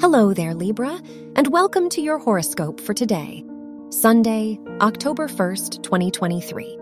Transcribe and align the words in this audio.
Hello 0.00 0.32
there, 0.32 0.54
Libra, 0.54 1.00
and 1.34 1.48
welcome 1.48 1.88
to 1.88 2.00
your 2.00 2.18
horoscope 2.18 2.80
for 2.80 2.94
today, 2.94 3.44
Sunday, 3.90 4.56
October 4.80 5.26
1st, 5.26 5.82
2023. 5.82 6.78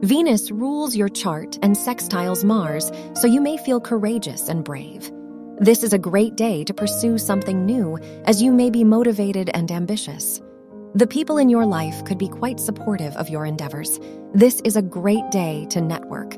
Venus 0.00 0.50
rules 0.50 0.96
your 0.96 1.08
chart 1.08 1.56
and 1.62 1.76
sextiles 1.76 2.42
Mars, 2.42 2.90
so 3.14 3.28
you 3.28 3.40
may 3.40 3.56
feel 3.56 3.80
courageous 3.80 4.48
and 4.48 4.64
brave. 4.64 5.12
This 5.58 5.84
is 5.84 5.92
a 5.92 5.98
great 5.98 6.34
day 6.34 6.64
to 6.64 6.74
pursue 6.74 7.18
something 7.18 7.64
new, 7.64 7.96
as 8.24 8.42
you 8.42 8.50
may 8.50 8.68
be 8.68 8.82
motivated 8.82 9.48
and 9.54 9.70
ambitious. 9.70 10.40
The 10.96 11.06
people 11.06 11.38
in 11.38 11.50
your 11.50 11.66
life 11.66 12.04
could 12.04 12.18
be 12.18 12.26
quite 12.26 12.58
supportive 12.58 13.14
of 13.16 13.28
your 13.28 13.46
endeavors. 13.46 14.00
This 14.34 14.60
is 14.64 14.74
a 14.74 14.82
great 14.82 15.30
day 15.30 15.68
to 15.70 15.80
network. 15.80 16.34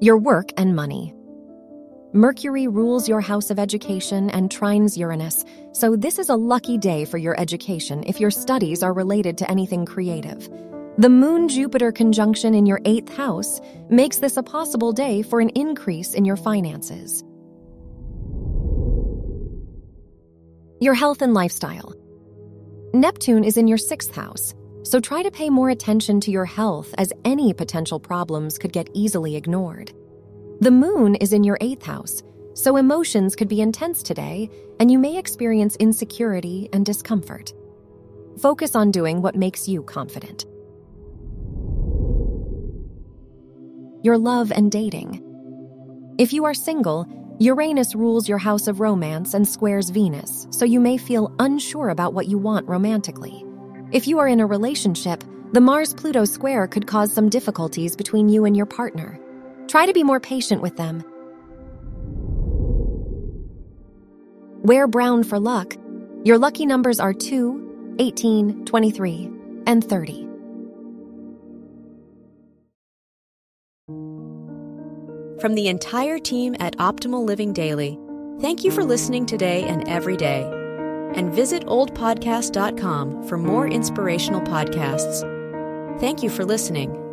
Your 0.00 0.18
work 0.18 0.50
and 0.56 0.76
money. 0.76 1.12
Mercury 2.14 2.68
rules 2.68 3.08
your 3.08 3.20
house 3.20 3.50
of 3.50 3.58
education 3.58 4.30
and 4.30 4.48
trines 4.48 4.96
Uranus, 4.96 5.44
so 5.72 5.96
this 5.96 6.20
is 6.20 6.28
a 6.28 6.36
lucky 6.36 6.78
day 6.78 7.04
for 7.04 7.18
your 7.18 7.34
education 7.40 8.04
if 8.06 8.20
your 8.20 8.30
studies 8.30 8.84
are 8.84 8.92
related 8.92 9.36
to 9.38 9.50
anything 9.50 9.84
creative. 9.84 10.48
The 10.96 11.08
Moon 11.08 11.48
Jupiter 11.48 11.90
conjunction 11.90 12.54
in 12.54 12.66
your 12.66 12.80
eighth 12.84 13.12
house 13.12 13.60
makes 13.90 14.18
this 14.18 14.36
a 14.36 14.44
possible 14.44 14.92
day 14.92 15.22
for 15.22 15.40
an 15.40 15.48
increase 15.56 16.14
in 16.14 16.24
your 16.24 16.36
finances. 16.36 17.24
Your 20.80 20.94
health 20.94 21.20
and 21.20 21.34
lifestyle. 21.34 21.94
Neptune 22.92 23.42
is 23.42 23.56
in 23.56 23.66
your 23.66 23.76
sixth 23.76 24.14
house, 24.14 24.54
so 24.84 25.00
try 25.00 25.24
to 25.24 25.32
pay 25.32 25.50
more 25.50 25.70
attention 25.70 26.20
to 26.20 26.30
your 26.30 26.44
health 26.44 26.94
as 26.96 27.12
any 27.24 27.52
potential 27.52 27.98
problems 27.98 28.56
could 28.56 28.72
get 28.72 28.88
easily 28.94 29.34
ignored. 29.34 29.92
The 30.60 30.70
moon 30.70 31.16
is 31.16 31.32
in 31.32 31.44
your 31.44 31.58
eighth 31.60 31.82
house, 31.84 32.22
so 32.54 32.76
emotions 32.76 33.34
could 33.34 33.48
be 33.48 33.60
intense 33.60 34.02
today, 34.02 34.48
and 34.78 34.90
you 34.90 34.98
may 34.98 35.18
experience 35.18 35.76
insecurity 35.76 36.68
and 36.72 36.86
discomfort. 36.86 37.52
Focus 38.40 38.76
on 38.76 38.90
doing 38.90 39.20
what 39.20 39.34
makes 39.34 39.68
you 39.68 39.82
confident. 39.82 40.46
Your 44.02 44.16
love 44.16 44.52
and 44.52 44.70
dating. 44.70 45.22
If 46.18 46.32
you 46.32 46.44
are 46.44 46.54
single, 46.54 47.06
Uranus 47.40 47.96
rules 47.96 48.28
your 48.28 48.38
house 48.38 48.68
of 48.68 48.78
romance 48.78 49.34
and 49.34 49.46
squares 49.46 49.90
Venus, 49.90 50.46
so 50.50 50.64
you 50.64 50.78
may 50.78 50.96
feel 50.96 51.34
unsure 51.40 51.88
about 51.88 52.14
what 52.14 52.28
you 52.28 52.38
want 52.38 52.68
romantically. 52.68 53.44
If 53.90 54.06
you 54.06 54.18
are 54.20 54.28
in 54.28 54.40
a 54.40 54.46
relationship, 54.46 55.24
the 55.52 55.60
Mars 55.60 55.94
Pluto 55.94 56.24
square 56.24 56.68
could 56.68 56.86
cause 56.86 57.12
some 57.12 57.28
difficulties 57.28 57.96
between 57.96 58.28
you 58.28 58.44
and 58.44 58.56
your 58.56 58.66
partner. 58.66 59.18
Try 59.74 59.86
to 59.86 59.92
be 59.92 60.04
more 60.04 60.20
patient 60.20 60.62
with 60.62 60.76
them. 60.76 61.02
Wear 64.62 64.86
brown 64.86 65.24
for 65.24 65.40
luck. 65.40 65.74
Your 66.22 66.38
lucky 66.38 66.64
numbers 66.64 67.00
are 67.00 67.12
2, 67.12 67.96
18, 67.98 68.66
23, 68.66 69.30
and 69.66 69.82
30. 69.82 70.28
From 75.40 75.56
the 75.56 75.66
entire 75.66 76.20
team 76.20 76.54
at 76.60 76.76
Optimal 76.76 77.26
Living 77.26 77.52
Daily, 77.52 77.98
thank 78.40 78.62
you 78.62 78.70
for 78.70 78.84
listening 78.84 79.26
today 79.26 79.64
and 79.64 79.88
every 79.88 80.16
day. 80.16 80.44
And 81.16 81.34
visit 81.34 81.66
oldpodcast.com 81.66 83.26
for 83.26 83.38
more 83.38 83.66
inspirational 83.66 84.42
podcasts. 84.42 85.28
Thank 85.98 86.22
you 86.22 86.30
for 86.30 86.44
listening. 86.44 87.03